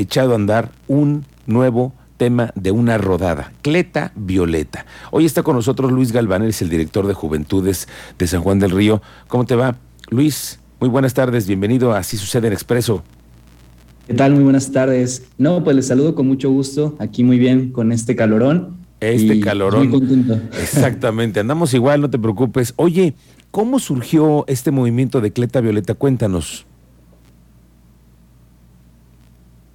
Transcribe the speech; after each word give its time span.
echado 0.00 0.32
a 0.32 0.36
andar 0.36 0.72
un 0.88 1.24
nuevo 1.46 1.92
tema 2.16 2.52
de 2.54 2.70
una 2.70 2.98
rodada, 2.98 3.52
Cleta 3.62 4.12
Violeta. 4.14 4.84
Hoy 5.10 5.24
está 5.24 5.42
con 5.42 5.56
nosotros 5.56 5.90
Luis 5.92 6.12
Galván, 6.12 6.42
es 6.42 6.60
el 6.62 6.68
director 6.68 7.06
de 7.06 7.14
Juventudes 7.14 7.88
de 8.18 8.26
San 8.26 8.42
Juan 8.42 8.58
del 8.58 8.70
Río. 8.70 9.00
¿Cómo 9.28 9.46
te 9.46 9.56
va? 9.56 9.76
Luis, 10.10 10.60
muy 10.80 10.90
buenas 10.90 11.14
tardes, 11.14 11.46
bienvenido 11.46 11.92
a 11.92 11.98
Así 11.98 12.16
Sucede 12.16 12.48
en 12.48 12.52
Expreso. 12.52 13.02
¿Qué 14.06 14.14
tal? 14.14 14.34
Muy 14.34 14.42
buenas 14.42 14.72
tardes. 14.72 15.28
No, 15.38 15.62
pues 15.62 15.76
les 15.76 15.86
saludo 15.86 16.14
con 16.14 16.26
mucho 16.26 16.50
gusto, 16.50 16.96
aquí 16.98 17.24
muy 17.24 17.38
bien 17.38 17.70
con 17.70 17.92
este 17.92 18.16
calorón. 18.16 18.76
Este 19.00 19.40
calorón. 19.40 19.88
Muy 19.88 20.00
contento. 20.00 20.34
Exactamente, 20.60 21.40
andamos 21.40 21.72
igual, 21.74 22.00
no 22.00 22.10
te 22.10 22.18
preocupes. 22.18 22.74
Oye, 22.76 23.14
¿cómo 23.50 23.78
surgió 23.78 24.44
este 24.46 24.70
movimiento 24.70 25.20
de 25.20 25.32
Cleta 25.32 25.60
Violeta? 25.60 25.94
Cuéntanos. 25.94 26.66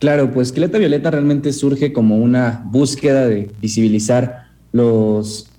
Claro, 0.06 0.30
pues 0.30 0.52
Cleta 0.52 0.78
Violeta 0.78 1.10
realmente 1.10 1.52
surge 1.52 1.92
como 1.92 2.20
una 2.20 2.62
búsqueda 2.68 3.26
de 3.26 3.50
visibilizar 3.60 4.50
los 4.72 5.50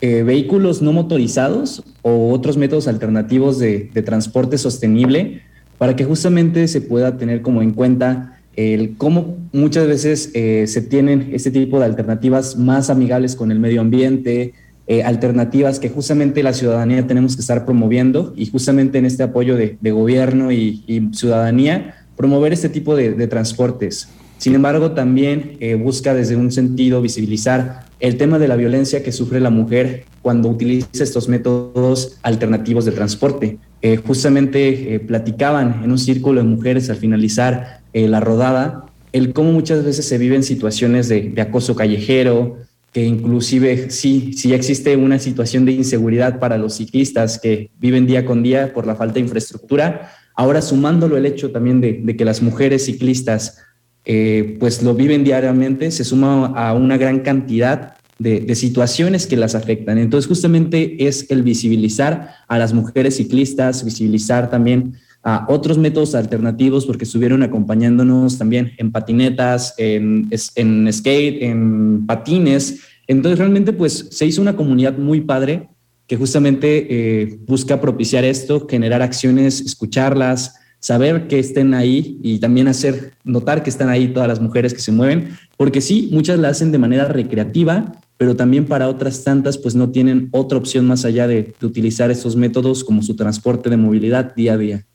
eh, 0.00 0.24
vehículos 0.24 0.82
no 0.82 0.92
motorizados 0.92 1.80
o 2.02 2.32
otros 2.32 2.56
métodos 2.56 2.88
alternativos 2.88 3.60
de, 3.60 3.88
transporte 4.04 4.58
sostenible 4.58 5.42
para 5.78 5.94
que 5.94 6.04
justamente 6.04 6.66
se 6.66 6.80
pueda 6.80 7.16
tener 7.18 7.40
como 7.40 7.62
en 7.62 7.70
cuenta 7.70 8.40
el 8.56 8.96
cómo 8.96 9.36
muchas 9.52 9.86
veces 9.86 10.32
eh, 10.34 10.64
se 10.66 10.82
tienen 10.82 11.30
este 11.32 11.52
tipo 11.52 11.78
de 11.78 11.84
alternativas 11.84 12.56
más 12.56 12.90
amigables 12.90 13.36
con 13.36 13.52
el 13.52 13.60
medio 13.60 13.80
ambiente, 13.80 14.54
eh, 14.88 15.04
alternativas 15.04 15.78
que 15.78 15.88
justamente 15.88 16.42
la 16.42 16.52
ciudadanía 16.52 17.06
tenemos 17.06 17.36
que 17.36 17.42
estar 17.42 17.64
promoviendo 17.64 18.34
y 18.36 18.46
justamente 18.46 18.98
en 18.98 19.04
este 19.06 19.22
apoyo 19.22 19.54
de, 19.54 19.78
gobierno 19.92 20.50
y 20.50 21.10
ciudadanía 21.12 21.94
promover 22.16 22.52
este 22.52 22.68
tipo 22.68 22.96
de, 22.96 23.26
transportes. 23.26 24.08
Sin 24.38 24.54
embargo, 24.54 24.92
también 24.92 25.56
eh, 25.60 25.74
busca 25.74 26.14
desde 26.14 26.36
un 26.36 26.52
sentido 26.52 27.00
visibilizar 27.00 27.86
el 28.00 28.16
tema 28.16 28.38
de 28.38 28.48
la 28.48 28.56
violencia 28.56 29.02
que 29.02 29.12
sufre 29.12 29.40
la 29.40 29.50
mujer 29.50 30.04
cuando 30.22 30.48
utiliza 30.48 30.88
estos 30.92 31.28
métodos 31.28 32.18
alternativos 32.22 32.84
de 32.84 32.92
transporte. 32.92 33.58
Eh, 33.80 33.96
justamente 33.96 34.94
eh, 34.94 35.00
platicaban 35.00 35.82
en 35.84 35.90
un 35.90 35.98
círculo 35.98 36.42
de 36.42 36.48
mujeres 36.48 36.90
al 36.90 36.96
finalizar 36.96 37.80
la 37.92 38.18
rodada 38.18 38.86
el 39.14 39.32
cómo 39.32 39.52
muchas 39.52 39.84
veces 39.84 40.08
se 40.08 40.18
viven 40.18 40.42
situaciones 40.42 41.08
de, 41.08 41.30
de 41.30 41.40
acoso 41.40 41.76
callejero, 41.76 42.58
que 42.92 43.04
inclusive 43.04 43.90
sí, 43.90 44.32
sí 44.32 44.52
existe 44.52 44.96
una 44.96 45.20
situación 45.20 45.64
de 45.64 45.70
inseguridad 45.70 46.40
para 46.40 46.58
los 46.58 46.74
ciclistas 46.74 47.38
que 47.38 47.70
viven 47.78 48.08
día 48.08 48.26
con 48.26 48.42
día 48.42 48.72
por 48.74 48.88
la 48.88 48.96
falta 48.96 49.14
de 49.14 49.20
infraestructura, 49.20 50.10
Ahora 50.34 50.62
sumándolo 50.62 51.16
el 51.16 51.26
hecho 51.26 51.52
también 51.52 51.80
de, 51.80 52.16
que 52.16 52.24
las 52.24 52.42
mujeres 52.42 52.86
ciclistas 52.86 53.58
eh, 54.04 54.56
pues 54.58 54.82
lo 54.82 54.94
viven 54.94 55.24
diariamente, 55.24 55.90
se 55.90 56.04
suma 56.04 56.46
a 56.46 56.74
una 56.74 56.96
gran 56.96 57.20
cantidad 57.20 57.94
de, 58.18 58.54
situaciones 58.54 59.26
que 59.26 59.36
las 59.36 59.54
afectan. 59.54 59.98
Entonces 59.98 60.28
justamente 60.28 61.06
es 61.06 61.30
el 61.30 61.42
visibilizar 61.42 62.30
a 62.48 62.58
las 62.58 62.72
mujeres 62.72 63.16
ciclistas, 63.16 63.84
visibilizar 63.84 64.50
también 64.50 64.94
a 65.22 65.46
otros 65.48 65.78
métodos 65.78 66.14
alternativos 66.14 66.84
porque 66.84 67.04
estuvieron 67.04 67.42
acompañándonos 67.42 68.36
también 68.36 68.72
en 68.76 68.92
patinetas, 68.92 69.74
en, 69.78 70.28
en 70.56 70.92
skate, 70.92 71.42
en 71.42 72.06
patines. 72.06 72.80
Entonces 73.06 73.38
realmente 73.38 73.72
pues 73.72 74.08
se 74.10 74.26
hizo 74.26 74.42
una 74.42 74.56
comunidad 74.56 74.98
muy 74.98 75.22
padre 75.22 75.68
que 76.06 76.16
justamente 76.16 76.86
eh, 76.90 77.38
busca 77.46 77.80
propiciar 77.80 78.24
esto, 78.24 78.66
generar 78.68 79.02
acciones, 79.02 79.60
escucharlas, 79.60 80.56
saber 80.84 81.28
que 81.28 81.38
estén 81.38 81.72
ahí 81.72 82.18
y 82.22 82.40
también 82.40 82.68
hacer 82.68 83.14
notar 83.24 83.62
que 83.62 83.70
están 83.70 83.88
ahí 83.88 84.08
todas 84.08 84.28
las 84.28 84.40
mujeres 84.40 84.74
que 84.74 84.80
se 84.80 84.92
mueven, 84.92 85.30
porque 85.56 85.80
sí, 85.80 86.10
muchas 86.12 86.38
la 86.38 86.48
hacen 86.48 86.72
de 86.72 86.78
manera 86.78 87.06
recreativa, 87.06 87.92
pero 88.18 88.36
también 88.36 88.66
para 88.66 88.88
otras 88.88 89.24
tantas 89.24 89.56
pues 89.56 89.74
no 89.74 89.90
tienen 89.90 90.28
otra 90.30 90.58
opción 90.58 90.86
más 90.86 91.06
allá 91.06 91.26
de, 91.26 91.54
utilizar 91.62 92.10
estos 92.10 92.36
métodos 92.36 92.84
como 92.84 93.02
su 93.02 93.16
transporte 93.16 93.70
de 93.70 93.78
movilidad 93.78 94.34
día 94.34 94.52
a 94.52 94.58
día. 94.58 94.86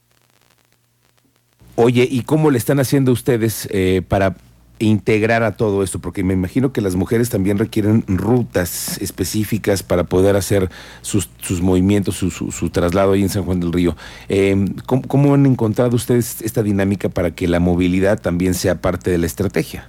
Oye, 1.76 2.08
¿y 2.10 2.22
cómo 2.22 2.52
le 2.52 2.60
están 2.60 2.80
haciendo 2.80 3.12
ustedes 3.12 3.68
eh, 3.72 4.04
para 4.08 4.36
integrar 4.80 5.44
a 5.44 5.52
todo 5.52 5.84
esto? 5.84 6.00
Porque 6.00 6.24
me 6.24 6.34
imagino 6.34 6.74
que 6.74 6.82
las 6.82 6.96
mujeres 6.96 7.30
también 7.30 7.58
requieren 7.58 8.04
rutas 8.08 8.98
específicas 9.02 9.84
para 9.84 10.06
poder 10.06 10.36
hacer 10.36 10.70
sus, 11.02 11.30
movimientos, 11.62 12.16
su, 12.16 12.70
traslado 12.70 13.14
ahí 13.14 13.22
en 13.22 13.30
San 13.30 13.44
Juan 13.44 13.60
del 13.60 13.72
Río. 13.72 13.96
Eh, 14.30 14.66
¿cómo, 14.86 15.34
han 15.34 15.46
encontrado 15.46 15.96
ustedes 15.96 16.42
esta 16.42 16.64
dinámica 16.64 17.10
para 17.10 17.32
que 17.32 17.48
la 17.48 17.60
movilidad 17.60 18.20
también 18.20 18.54
sea 18.54 18.82
parte 18.82 19.12
de 19.12 19.18
la 19.18 19.26
estrategia? 19.26 19.88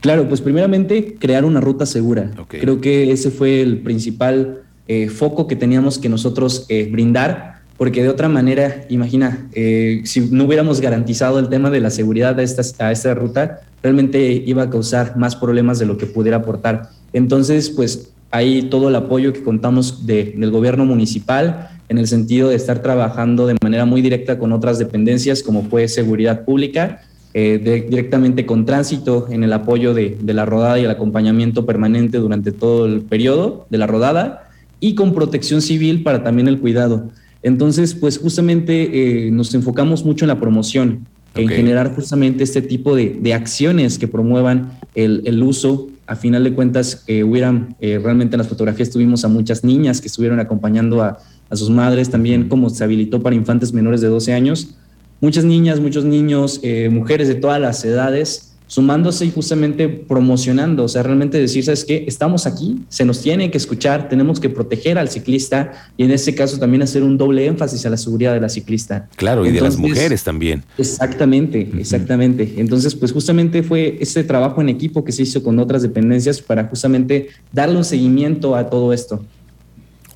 Claro, 0.00 0.28
pues 0.28 0.40
primeramente 0.40 1.16
crear 1.18 1.44
una 1.44 1.60
ruta 1.60 1.86
segura. 1.86 2.32
Creo 2.48 2.80
que 2.80 3.12
ese 3.12 3.30
fue 3.30 3.60
el 3.60 3.82
principal 3.82 4.62
eh, 4.88 5.08
foco 5.08 5.46
que 5.46 5.54
teníamos 5.54 5.98
que 5.98 6.08
nosotros 6.08 6.66
eh, 6.68 6.88
brindar 6.90 7.61
porque 7.76 8.02
de 8.02 8.08
otra 8.08 8.28
manera, 8.28 8.84
imagina, 8.88 9.48
eh, 9.54 10.02
si 10.04 10.20
no 10.30 10.44
hubiéramos 10.44 10.80
garantizado 10.80 11.38
el 11.38 11.48
tema 11.48 11.70
de 11.70 11.80
la 11.80 11.90
seguridad 11.90 12.38
a 12.38 12.42
esta, 12.42 12.86
a 12.86 12.92
esta 12.92 13.14
ruta, 13.14 13.60
realmente 13.82 14.42
iba 14.46 14.64
a 14.64 14.70
causar 14.70 15.16
más 15.16 15.36
problemas 15.36 15.78
de 15.78 15.86
lo 15.86 15.96
que 15.96 16.06
pudiera 16.06 16.38
aportar. 16.38 16.90
Entonces, 17.12 17.70
pues 17.70 18.12
hay 18.30 18.62
todo 18.62 18.88
el 18.88 18.96
apoyo 18.96 19.32
que 19.32 19.42
contamos 19.42 20.06
del 20.06 20.50
gobierno 20.50 20.84
municipal 20.84 21.68
en 21.88 21.98
el 21.98 22.06
sentido 22.08 22.48
de 22.48 22.56
estar 22.56 22.80
trabajando 22.80 23.46
de 23.46 23.56
manera 23.62 23.84
muy 23.84 24.00
directa 24.00 24.38
con 24.38 24.52
otras 24.52 24.78
dependencias 24.78 25.42
como 25.42 25.64
fue 25.64 25.88
seguridad 25.88 26.44
pública, 26.44 27.02
eh, 27.34 27.84
directamente 27.88 28.46
con 28.46 28.64
tránsito 28.64 29.26
en 29.30 29.44
el 29.44 29.52
apoyo 29.52 29.92
de, 29.92 30.16
de 30.20 30.34
la 30.34 30.46
rodada 30.46 30.78
y 30.78 30.84
el 30.84 30.90
acompañamiento 30.90 31.66
permanente 31.66 32.18
durante 32.18 32.52
todo 32.52 32.86
el 32.86 33.02
periodo 33.02 33.66
de 33.68 33.78
la 33.78 33.86
rodada 33.86 34.48
y 34.80 34.94
con 34.94 35.14
protección 35.14 35.60
civil 35.60 36.02
para 36.02 36.24
también 36.24 36.48
el 36.48 36.58
cuidado. 36.58 37.10
Entonces, 37.42 37.94
pues 37.94 38.18
justamente 38.18 39.26
eh, 39.26 39.30
nos 39.30 39.54
enfocamos 39.54 40.04
mucho 40.04 40.24
en 40.24 40.28
la 40.28 40.38
promoción, 40.38 41.06
en 41.34 41.48
generar 41.48 41.94
justamente 41.94 42.44
este 42.44 42.62
tipo 42.62 42.94
de, 42.94 43.34
acciones 43.34 43.98
que 43.98 44.08
promuevan 44.08 44.78
el, 44.94 45.42
uso. 45.42 45.88
A 46.06 46.16
final 46.16 46.44
de 46.44 46.52
cuentas, 46.52 47.04
eh, 47.06 47.22
hubieran, 47.22 47.74
eh, 47.80 47.98
realmente 48.02 48.36
en 48.36 48.38
las 48.38 48.48
fotografías 48.48 48.90
tuvimos 48.90 49.24
a 49.24 49.28
muchas 49.28 49.64
niñas 49.64 50.00
que 50.00 50.08
estuvieron 50.08 50.40
acompañando 50.40 51.02
a, 51.02 51.18
a 51.48 51.56
sus 51.56 51.70
madres, 51.70 52.10
también 52.10 52.48
como 52.48 52.68
se 52.70 52.84
habilitó 52.84 53.22
para 53.22 53.34
infantes 53.34 53.72
menores 53.72 54.00
de 54.00 54.08
12 54.08 54.32
años. 54.32 54.74
Muchas 55.20 55.44
niñas, 55.44 55.80
muchos 55.80 56.04
niños, 56.04 56.60
mujeres 56.90 57.28
de 57.28 57.36
todas 57.36 57.60
las 57.60 57.84
edades 57.84 58.51
sumándose 58.72 59.26
y 59.26 59.30
justamente 59.30 59.86
promocionando, 59.86 60.84
o 60.84 60.88
sea, 60.88 61.02
realmente 61.02 61.36
decir, 61.38 61.62
¿sabes 61.62 61.84
qué? 61.84 62.06
Estamos 62.08 62.46
aquí, 62.46 62.78
se 62.88 63.04
nos 63.04 63.20
tiene 63.20 63.50
que 63.50 63.58
escuchar, 63.58 64.08
tenemos 64.08 64.40
que 64.40 64.48
proteger 64.48 64.96
al 64.96 65.10
ciclista 65.10 65.72
y 65.98 66.04
en 66.04 66.10
este 66.10 66.34
caso 66.34 66.58
también 66.58 66.80
hacer 66.80 67.02
un 67.02 67.18
doble 67.18 67.44
énfasis 67.44 67.84
a 67.84 67.90
la 67.90 67.98
seguridad 67.98 68.32
de 68.32 68.40
la 68.40 68.48
ciclista. 68.48 69.10
Claro, 69.16 69.44
y 69.44 69.50
de 69.50 69.60
las 69.60 69.76
mujeres 69.76 70.24
también. 70.24 70.64
Exactamente, 70.78 71.70
exactamente. 71.78 72.54
Entonces, 72.56 72.94
pues 72.94 73.12
justamente 73.12 73.62
fue 73.62 73.98
ese 74.00 74.24
trabajo 74.24 74.62
en 74.62 74.70
equipo 74.70 75.04
que 75.04 75.12
se 75.12 75.24
hizo 75.24 75.42
con 75.42 75.58
otras 75.58 75.82
dependencias 75.82 76.40
para 76.40 76.64
justamente 76.64 77.28
darle 77.52 77.76
un 77.76 77.84
seguimiento 77.84 78.56
a 78.56 78.70
todo 78.70 78.94
esto. 78.94 79.22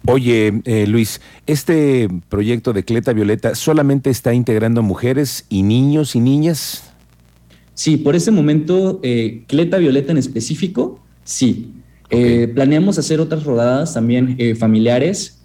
Oye, 0.07 0.63
eh, 0.65 0.87
Luis, 0.87 1.21
¿este 1.47 2.09
proyecto 2.31 2.73
de 2.73 2.85
Cleta 2.85 3.13
Violeta 3.13 3.55
solamente 3.55 4.09
está 4.09 4.33
integrando 4.33 4.83
mujeres 4.83 5.45
y 5.51 5.63
niños 5.63 6.17
y 6.17 6.21
niñas? 6.21 6.86
Sí, 7.77 7.99
por 7.99 8.17
ese 8.17 8.31
momento, 8.31 9.01
eh, 9.03 9.45
Cleta 9.47 9.77
Violeta 9.77 10.11
en 10.11 10.17
específico, 10.17 10.99
sí. 11.25 11.75
Eh, 12.09 12.51
planeamos 12.55 12.99
hacer 12.99 13.21
otras 13.21 13.45
rodadas 13.45 13.93
también 13.93 14.35
eh, 14.39 14.55
familiares, 14.55 15.43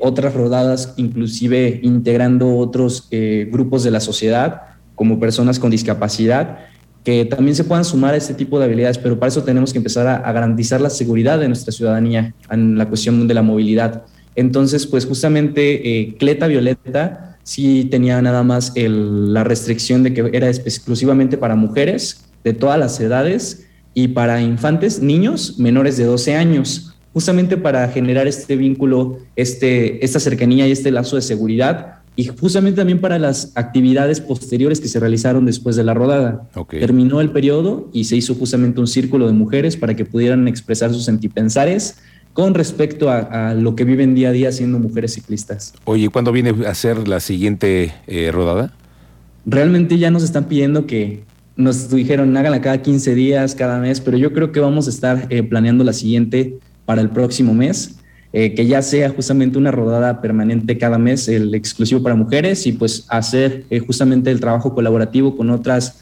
otras 0.00 0.34
rodadas 0.34 0.94
inclusive 0.96 1.78
integrando 1.82 2.56
otros 2.56 3.08
grupos 3.52 3.84
de 3.84 3.90
la 3.92 4.00
sociedad, 4.00 4.62
como 4.96 5.20
personas 5.20 5.58
con 5.58 5.70
discapacidad, 5.70 6.60
que 7.04 7.26
también 7.26 7.54
se 7.54 7.62
puedan 7.62 7.84
sumar 7.84 8.14
a 8.14 8.16
este 8.16 8.34
tipo 8.34 8.58
de 8.58 8.64
habilidades, 8.64 8.96
pero 8.98 9.18
para 9.18 9.28
eso 9.28 9.44
tenemos 9.44 9.72
que 9.72 9.78
empezar 9.78 10.06
a, 10.06 10.16
a 10.16 10.32
garantizar 10.32 10.80
la 10.80 10.88
seguridad 10.90 11.38
de 11.38 11.48
nuestra 11.48 11.72
ciudadanía 11.72 12.34
en 12.50 12.78
la 12.78 12.88
cuestión 12.88 13.28
de 13.28 13.34
la 13.34 13.42
movilidad. 13.42 14.04
Entonces, 14.34 14.86
pues 14.86 15.04
justamente 15.04 16.16
Cleta 16.18 16.46
Violeta 16.46 17.33
sí 17.44 17.86
tenía 17.90 18.20
nada 18.20 18.42
más 18.42 18.72
la 18.74 19.44
restricción 19.44 20.02
de 20.02 20.12
que 20.12 20.30
era 20.32 20.50
exclusivamente 20.50 21.38
para 21.38 21.54
mujeres 21.54 22.24
de 22.42 22.52
todas 22.52 22.78
las 22.78 22.98
edades 22.98 23.66
y 23.94 24.08
para 24.08 24.42
infantes, 24.42 25.00
niños 25.00 25.58
menores 25.58 25.96
de 25.96 26.04
12 26.04 26.34
años, 26.34 26.96
justamente 27.12 27.56
para 27.56 27.86
generar 27.88 28.26
este 28.26 28.56
vínculo, 28.56 29.18
este, 29.36 30.04
esta 30.04 30.18
cercanía 30.18 30.66
y 30.66 30.72
este 30.72 30.90
lazo 30.90 31.14
de 31.14 31.22
seguridad 31.22 32.00
y 32.16 32.26
justamente 32.26 32.76
también 32.76 33.00
para 33.00 33.18
las 33.18 33.52
actividades 33.56 34.20
posteriores 34.20 34.80
que 34.80 34.88
se 34.88 35.00
realizaron 35.00 35.46
después 35.46 35.74
de 35.76 35.84
la 35.84 35.94
rodada. 35.94 36.48
Terminó 36.68 37.20
el 37.20 37.30
periodo 37.30 37.88
y 37.92 38.04
se 38.04 38.16
hizo 38.16 38.34
justamente 38.34 38.80
un 38.80 38.86
círculo 38.86 39.26
de 39.26 39.32
mujeres 39.32 39.76
para 39.76 39.94
que 39.94 40.04
pudieran 40.04 40.46
expresar 40.46 40.92
sus 40.92 41.04
sentipensares 41.04 41.96
con 42.34 42.52
respecto 42.52 43.10
a, 43.10 43.54
lo 43.54 43.76
que 43.76 43.84
viven 43.84 44.16
día 44.16 44.30
a 44.30 44.32
día 44.32 44.52
siendo 44.52 44.80
mujeres 44.80 45.14
ciclistas. 45.14 45.72
Oye, 45.84 46.08
¿cuándo 46.08 46.32
viene 46.32 46.52
a 46.66 46.74
ser 46.74 47.06
la 47.06 47.20
siguiente 47.20 47.94
eh, 48.08 48.30
rodada? 48.32 48.74
Realmente 49.46 49.98
ya 49.98 50.10
nos 50.10 50.24
están 50.24 50.46
pidiendo 50.46 50.84
que, 50.84 51.22
nos 51.56 51.88
dijeron 51.90 52.36
háganla 52.36 52.60
cada 52.60 52.82
15 52.82 53.14
días, 53.14 53.54
cada 53.54 53.78
mes, 53.78 54.00
pero 54.00 54.18
yo 54.18 54.32
creo 54.32 54.50
que 54.50 54.58
vamos 54.58 54.88
a 54.88 54.90
estar 54.90 55.28
eh, 55.30 55.44
planeando 55.44 55.84
la 55.84 55.92
siguiente 55.92 56.58
para 56.84 57.00
el 57.00 57.08
próximo 57.10 57.54
mes, 57.54 58.00
eh, 58.32 58.52
que 58.54 58.66
ya 58.66 58.82
sea 58.82 59.10
justamente 59.10 59.56
una 59.56 59.70
rodada 59.70 60.20
permanente 60.20 60.76
cada 60.76 60.98
mes, 60.98 61.28
el 61.28 61.54
exclusivo 61.54 62.02
para 62.02 62.16
mujeres, 62.16 62.66
y 62.66 62.72
pues 62.72 63.06
hacer 63.10 63.64
justamente 63.86 64.32
el 64.32 64.40
trabajo 64.40 64.74
colaborativo 64.74 65.36
con 65.36 65.50
otras 65.50 66.00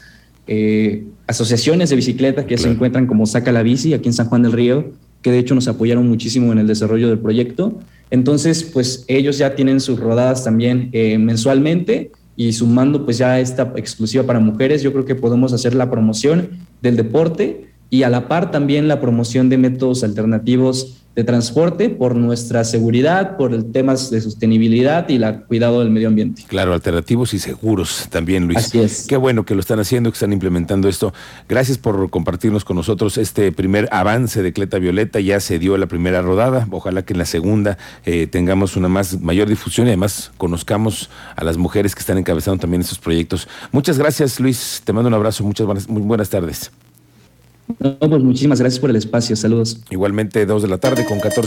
asociaciones 1.27 1.91
de 1.91 1.95
bicicleta 1.95 2.47
que 2.47 2.57
se 2.57 2.69
encuentran 2.69 3.05
como 3.05 3.25
Saca 3.27 3.51
la 3.51 3.61
Bici 3.61 3.93
aquí 3.93 4.09
en 4.09 4.13
San 4.13 4.27
Juan 4.27 4.41
del 4.41 4.51
Río, 4.51 4.91
que 5.23 5.31
de 5.31 5.39
hecho 5.39 5.55
nos 5.55 5.67
apoyaron 5.67 6.07
muchísimo 6.07 6.51
en 6.51 6.59
el 6.59 6.67
desarrollo 6.67 7.07
del 7.07 7.17
proyecto. 7.17 7.79
Entonces, 8.11 8.63
pues 8.63 9.05
ellos 9.07 9.39
ya 9.39 9.55
tienen 9.55 9.79
sus 9.79 9.99
rodadas 9.99 10.43
también 10.43 10.91
mensualmente 11.19 12.11
y 12.35 12.53
sumando 12.53 13.05
pues 13.05 13.17
ya 13.17 13.39
esta 13.39 13.73
exclusiva 13.75 14.23
para 14.23 14.39
mujeres, 14.39 14.83
yo 14.83 14.91
creo 14.91 15.05
que 15.05 15.15
podemos 15.15 15.53
hacer 15.53 15.73
la 15.73 15.89
promoción 15.89 16.49
del 16.81 16.95
deporte 16.95 17.69
y 17.89 18.03
a 18.03 18.09
la 18.09 18.27
par 18.27 18.51
también 18.51 18.87
la 18.87 18.99
promoción 18.99 19.49
de 19.49 19.57
métodos 19.57 20.03
alternativos 20.03 21.02
de 21.15 21.23
transporte 21.23 21.89
por 21.89 22.15
nuestra 22.15 22.63
seguridad, 22.63 23.37
por 23.37 23.53
el 23.53 23.71
temas 23.71 24.09
de 24.09 24.19
sostenibilidad 24.19 25.07
y 25.09 25.15
el 25.15 25.43
cuidado 25.43 25.79
del 25.79 25.91
medio 25.91 26.07
ambiente. 26.07 26.43
Claro, 26.47 26.73
alternativos 26.73 27.33
y 27.33 27.39
seguros 27.39 28.07
también, 28.09 28.47
Luis. 28.47 28.57
Así 28.57 28.79
es. 28.79 29.05
Qué 29.07 29.17
bueno 29.17 29.45
que 29.45 29.53
lo 29.53 29.59
están 29.59 29.79
haciendo, 29.79 30.09
que 30.09 30.15
están 30.15 30.33
implementando 30.33 30.89
esto. 30.89 31.13
Gracias 31.47 31.77
por 31.77 32.09
compartirnos 32.09 32.65
con 32.65 32.77
nosotros 32.77 33.17
este 33.17 33.51
primer 33.51 33.87
avance 33.91 34.41
de 34.41 34.53
Cleta 34.53 34.79
Violeta. 34.79 35.19
Ya 35.19 35.39
se 35.39 35.59
dio 35.59 35.77
la 35.77 35.87
primera 35.87 36.21
rodada. 36.21 36.67
Ojalá 36.71 37.03
que 37.03 37.13
en 37.13 37.19
la 37.19 37.25
segunda 37.25 37.77
eh, 38.05 38.27
tengamos 38.27 38.75
una 38.75 38.87
más 38.87 39.21
mayor 39.21 39.47
difusión 39.49 39.87
y 39.87 39.91
además 39.91 40.31
conozcamos 40.37 41.09
a 41.35 41.43
las 41.43 41.57
mujeres 41.57 41.93
que 41.93 41.99
están 41.99 42.17
encabezando 42.17 42.59
también 42.59 42.81
estos 42.81 42.99
proyectos. 42.99 43.47
Muchas 43.71 43.99
gracias, 43.99 44.39
Luis. 44.39 44.81
Te 44.83 44.93
mando 44.93 45.09
un 45.09 45.13
abrazo. 45.13 45.43
Muchas 45.43 45.67
buenas, 45.67 45.87
muy 45.87 46.01
buenas 46.01 46.29
tardes. 46.29 46.71
No, 47.79 48.09
pues 48.09 48.23
muchísimas 48.23 48.59
gracias 48.59 48.79
por 48.79 48.89
el 48.89 48.95
espacio. 48.95 49.35
Saludos. 49.35 49.79
Igualmente, 49.89 50.45
dos 50.45 50.61
de 50.61 50.67
la 50.67 50.77
tarde 50.77 51.05
con 51.05 51.19
14. 51.19 51.41